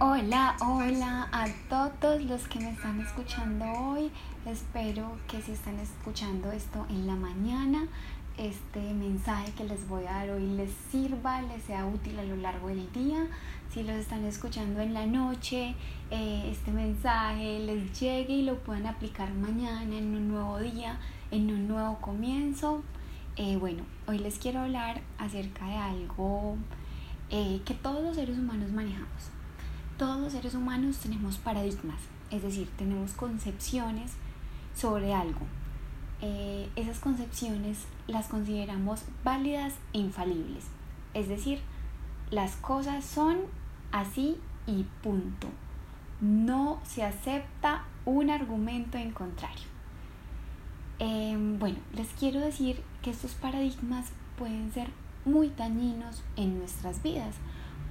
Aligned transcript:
Hola, 0.00 0.54
hola 0.60 1.28
a 1.32 1.48
todos 1.68 2.22
los 2.22 2.46
que 2.46 2.60
me 2.60 2.70
están 2.70 3.00
escuchando 3.00 3.64
hoy. 3.64 4.12
Espero 4.46 5.18
que 5.26 5.42
si 5.42 5.50
están 5.50 5.76
escuchando 5.80 6.52
esto 6.52 6.86
en 6.88 7.08
la 7.08 7.16
mañana, 7.16 7.88
este 8.36 8.78
mensaje 8.94 9.50
que 9.54 9.64
les 9.64 9.88
voy 9.88 10.04
a 10.04 10.12
dar 10.12 10.30
hoy 10.30 10.46
les 10.54 10.70
sirva, 10.92 11.42
les 11.42 11.64
sea 11.64 11.84
útil 11.84 12.16
a 12.16 12.22
lo 12.22 12.36
largo 12.36 12.68
del 12.68 12.88
día. 12.92 13.26
Si 13.74 13.82
los 13.82 13.96
están 13.96 14.24
escuchando 14.24 14.80
en 14.82 14.94
la 14.94 15.04
noche, 15.04 15.74
eh, 16.12 16.48
este 16.48 16.70
mensaje 16.70 17.58
les 17.58 17.98
llegue 17.98 18.34
y 18.34 18.42
lo 18.44 18.56
puedan 18.60 18.86
aplicar 18.86 19.34
mañana 19.34 19.98
en 19.98 20.14
un 20.14 20.28
nuevo 20.28 20.60
día, 20.60 21.00
en 21.32 21.50
un 21.50 21.66
nuevo 21.66 21.98
comienzo. 22.00 22.84
Eh, 23.34 23.56
bueno, 23.56 23.82
hoy 24.06 24.20
les 24.20 24.38
quiero 24.38 24.60
hablar 24.60 25.00
acerca 25.18 25.66
de 25.66 25.74
algo 25.74 26.56
eh, 27.30 27.60
que 27.64 27.74
todos 27.74 28.00
los 28.00 28.14
seres 28.14 28.38
humanos 28.38 28.70
manejamos. 28.70 29.32
Todos 29.98 30.20
los 30.20 30.32
seres 30.32 30.54
humanos 30.54 30.98
tenemos 30.98 31.38
paradigmas, 31.38 31.98
es 32.30 32.40
decir, 32.42 32.70
tenemos 32.76 33.14
concepciones 33.14 34.12
sobre 34.72 35.12
algo. 35.12 35.40
Eh, 36.22 36.68
esas 36.76 37.00
concepciones 37.00 37.78
las 38.06 38.28
consideramos 38.28 39.02
válidas 39.24 39.74
e 39.92 39.98
infalibles, 39.98 40.66
es 41.14 41.28
decir, 41.28 41.58
las 42.30 42.54
cosas 42.54 43.04
son 43.04 43.38
así 43.90 44.36
y 44.68 44.84
punto. 45.02 45.48
No 46.20 46.78
se 46.84 47.02
acepta 47.02 47.84
un 48.04 48.30
argumento 48.30 48.98
en 48.98 49.10
contrario. 49.10 49.66
Em, 51.00 51.58
bueno, 51.58 51.78
les 51.92 52.06
quiero 52.12 52.38
decir 52.38 52.84
que 53.02 53.10
estos 53.10 53.32
paradigmas 53.32 54.06
pueden 54.38 54.72
ser 54.72 54.90
muy 55.24 55.48
dañinos 55.48 56.22
en 56.36 56.60
nuestras 56.60 57.02
vidas 57.02 57.34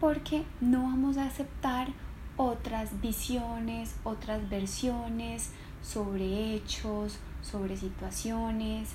porque 0.00 0.44
no 0.60 0.82
vamos 0.82 1.16
a 1.16 1.26
aceptar 1.26 1.88
otras 2.36 3.00
visiones, 3.00 3.94
otras 4.04 4.48
versiones 4.48 5.50
sobre 5.82 6.54
hechos, 6.54 7.18
sobre 7.42 7.76
situaciones. 7.76 8.94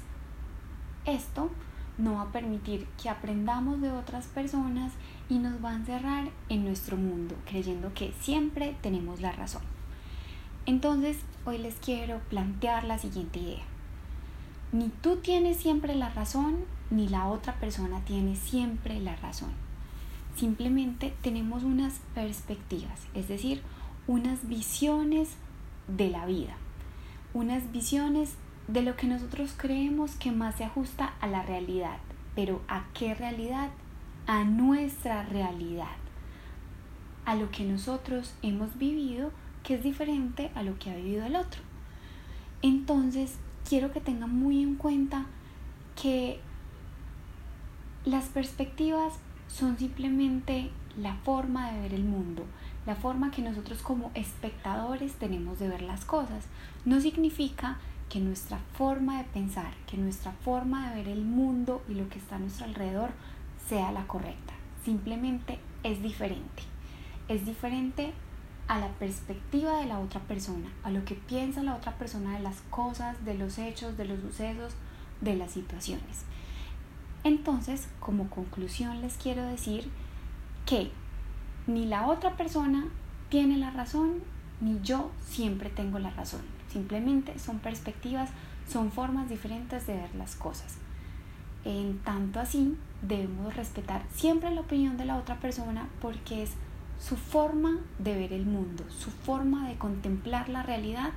Esto 1.06 1.50
no 1.98 2.16
va 2.16 2.24
a 2.24 2.32
permitir 2.32 2.88
que 3.02 3.10
aprendamos 3.10 3.82
de 3.82 3.92
otras 3.92 4.28
personas 4.28 4.94
y 5.30 5.40
nos 5.40 5.64
va 5.64 5.72
a 5.72 5.76
encerrar 5.76 6.30
en 6.50 6.66
nuestro 6.66 6.98
mundo, 6.98 7.36
creyendo 7.46 7.94
que 7.94 8.14
siempre 8.20 8.76
tenemos 8.82 9.22
la 9.22 9.32
razón. 9.32 9.62
Entonces, 10.66 11.18
hoy 11.46 11.58
les 11.58 11.76
quiero 11.76 12.20
plantear 12.30 12.84
la 12.84 13.00
siguiente 13.00 13.40
idea. 13.40 13.64
Ni 14.72 14.90
tú 14.90 15.18
tienes 15.18 15.58
siempre 15.58 15.96
la 15.96 16.10
razón, 16.10 16.66
ni 16.92 17.10
la 17.10 17.28
otra 17.28 17.56
persona 17.60 18.02
tiene 18.06 18.36
siempre 18.36 19.00
la 19.00 19.16
razón. 19.16 19.52
Simplemente 20.36 21.14
tenemos 21.22 21.64
unas 21.64 22.00
perspectivas, 22.16 23.00
es 23.14 23.28
decir, 23.28 23.62
unas 24.08 24.48
visiones 24.48 25.30
de 25.88 26.10
la 26.10 26.26
vida, 26.26 26.56
unas 27.34 27.72
visiones 27.72 28.36
de 28.68 28.82
lo 28.82 28.96
que 28.96 29.08
nosotros 29.08 29.54
creemos 29.58 30.16
que 30.16 30.32
más 30.32 30.56
se 30.56 30.64
ajusta 30.64 31.14
a 31.20 31.28
la 31.28 31.44
realidad. 31.44 31.98
Pero 32.36 32.62
¿a 32.68 32.86
qué 32.94 33.14
realidad? 33.14 33.70
A 34.26 34.44
nuestra 34.44 35.24
realidad, 35.24 35.98
a 37.26 37.36
lo 37.36 37.52
que 37.52 37.64
nosotros 37.66 38.34
hemos 38.42 38.78
vivido 38.78 39.32
que 39.64 39.76
es 39.76 39.84
diferente 39.84 40.52
a 40.56 40.64
lo 40.64 40.78
que 40.80 40.90
ha 40.90 40.96
vivido 40.96 41.26
el 41.26 41.36
otro. 41.36 41.62
Entonces, 42.62 43.38
quiero 43.68 43.92
que 43.92 44.02
tengan 44.02 44.34
muy 44.34 44.62
en 44.62 44.76
cuenta 44.76 45.26
que 46.02 46.40
las 48.06 48.26
perspectivas 48.26 49.14
son 49.52 49.78
simplemente 49.78 50.72
la 50.98 51.16
forma 51.16 51.72
de 51.72 51.82
ver 51.82 51.94
el 51.94 52.04
mundo, 52.04 52.46
la 52.86 52.96
forma 52.96 53.32
que 53.32 53.42
nosotros 53.42 53.82
como 53.82 54.12
espectadores 54.14 55.14
tenemos 55.14 55.60
de 55.60 55.68
ver 55.68 55.82
las 55.82 56.06
cosas. 56.06 56.46
No 56.86 57.02
significa 57.02 57.78
que 58.10 58.20
nuestra 58.20 58.60
forma 58.74 59.18
de 59.18 59.24
pensar, 59.26 59.74
que 59.88 59.98
nuestra 59.98 60.32
forma 60.32 60.90
de 60.90 60.96
ver 60.98 61.08
el 61.10 61.24
mundo 61.24 61.82
y 61.88 61.94
lo 61.94 62.10
que 62.10 62.20
está 62.20 62.36
a 62.36 62.40
nuestro 62.40 62.66
alrededor 62.66 63.12
sea 63.68 63.92
la 63.92 64.08
correcta. 64.08 64.54
Simplemente 64.84 65.60
es 65.84 66.02
diferente. 66.02 66.64
Es 67.28 67.46
diferente 67.46 68.14
a 68.68 68.80
la 68.80 68.90
perspectiva 68.90 69.80
de 69.80 69.86
la 69.86 70.00
otra 70.00 70.22
persona, 70.22 70.70
a 70.84 70.92
lo 70.92 71.04
que 71.06 71.16
piensa 71.16 71.62
la 71.64 71.76
otra 71.76 71.98
persona 71.98 72.38
de 72.38 72.44
las 72.44 72.62
cosas, 72.70 73.24
de 73.26 73.36
los 73.36 73.58
hechos, 73.58 73.98
de 73.98 74.06
los 74.06 74.20
sucesos, 74.22 74.74
de 75.20 75.36
las 75.36 75.52
situaciones. 75.52 76.26
Entonces, 77.24 77.88
como 78.00 78.30
conclusión 78.30 79.02
les 79.02 79.16
quiero 79.16 79.46
decir 79.46 79.90
que 80.66 80.92
ni 81.68 81.86
la 81.86 82.08
otra 82.08 82.36
persona 82.36 82.86
tiene 83.30 83.58
la 83.58 83.72
razón, 83.72 84.16
ni 84.60 84.80
yo 84.82 85.12
siempre 85.24 85.70
tengo 85.70 86.00
la 86.00 86.10
razón. 86.12 86.42
Simplemente 86.72 87.38
son 87.40 87.60
perspectivas, 87.60 88.30
son 88.68 88.92
formas 88.92 89.30
diferentes 89.30 89.86
de 89.88 89.96
ver 89.96 90.16
las 90.16 90.36
cosas. 90.36 90.78
En 91.64 92.00
tanto 92.00 92.40
así, 92.40 92.76
debemos 93.02 93.56
respetar 93.56 94.04
siempre 94.14 94.50
la 94.52 94.62
opinión 94.62 94.98
de 94.98 95.06
la 95.06 95.18
otra 95.18 95.40
persona 95.40 95.88
porque 96.02 96.44
es 96.44 96.52
su 97.00 97.18
forma 97.18 97.80
de 98.00 98.16
ver 98.16 98.34
el 98.34 98.46
mundo, 98.46 98.84
su 98.90 99.12
forma 99.12 99.68
de 99.68 99.76
contemplar 99.76 100.50
la 100.50 100.64
realidad 100.64 101.12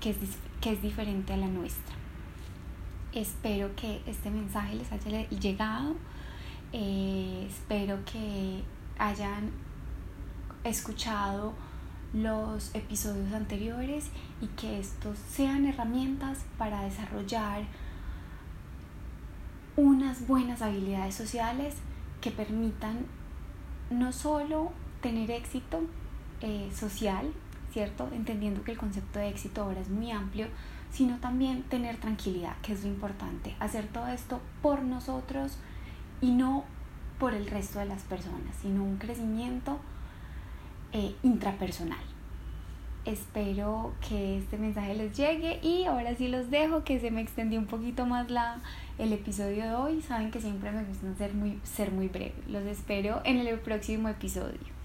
que 0.00 0.10
es, 0.10 0.16
que 0.60 0.72
es 0.72 0.82
diferente 0.82 1.32
a 1.32 1.36
la 1.36 1.48
nuestra. 1.48 1.99
Espero 3.12 3.74
que 3.74 4.00
este 4.06 4.30
mensaje 4.30 4.76
les 4.76 4.92
haya 4.92 5.28
llegado. 5.28 5.96
Eh, 6.72 7.46
espero 7.48 7.98
que 8.04 8.62
hayan 8.98 9.50
escuchado 10.62 11.54
los 12.12 12.72
episodios 12.74 13.32
anteriores 13.32 14.10
y 14.40 14.46
que 14.48 14.78
estos 14.78 15.18
sean 15.18 15.66
herramientas 15.66 16.38
para 16.58 16.82
desarrollar 16.82 17.64
unas 19.76 20.26
buenas 20.26 20.62
habilidades 20.62 21.14
sociales 21.14 21.74
que 22.20 22.30
permitan 22.30 23.06
no 23.90 24.12
solo 24.12 24.72
tener 25.00 25.30
éxito 25.30 25.80
eh, 26.42 26.70
social, 26.74 27.32
¿cierto? 27.72 28.08
Entendiendo 28.12 28.62
que 28.62 28.72
el 28.72 28.78
concepto 28.78 29.18
de 29.18 29.28
éxito 29.28 29.62
ahora 29.62 29.80
es 29.80 29.88
muy 29.88 30.10
amplio, 30.12 30.46
sino 30.90 31.18
también 31.18 31.62
tener 31.62 31.96
tranquilidad, 31.96 32.56
que 32.62 32.72
es 32.72 32.82
lo 32.82 32.88
importante, 32.88 33.54
hacer 33.60 33.86
todo 33.86 34.08
esto 34.08 34.40
por 34.62 34.82
nosotros 34.82 35.58
y 36.20 36.32
no 36.32 36.64
por 37.18 37.34
el 37.34 37.46
resto 37.46 37.78
de 37.78 37.86
las 37.86 38.02
personas, 38.02 38.56
sino 38.60 38.82
un 38.82 38.96
crecimiento 38.96 39.78
eh, 40.92 41.14
intrapersonal. 41.22 41.98
Espero 43.04 43.94
que 44.06 44.38
este 44.38 44.58
mensaje 44.58 44.94
les 44.94 45.16
llegue 45.16 45.58
y 45.62 45.84
ahora 45.84 46.14
sí 46.16 46.28
los 46.28 46.50
dejo, 46.50 46.84
que 46.84 47.00
se 47.00 47.10
me 47.10 47.20
extendió 47.20 47.58
un 47.58 47.66
poquito 47.66 48.04
más 48.04 48.30
la, 48.30 48.60
el 48.98 49.12
episodio 49.12 49.64
de 49.64 49.74
hoy. 49.74 50.02
Saben 50.02 50.30
que 50.30 50.40
siempre 50.40 50.70
me 50.70 50.84
gusta 50.84 51.14
ser 51.16 51.32
muy, 51.32 51.58
ser 51.62 51.92
muy 51.92 52.08
breve. 52.08 52.34
Los 52.48 52.64
espero 52.64 53.22
en 53.24 53.38
el 53.38 53.58
próximo 53.58 54.08
episodio. 54.08 54.79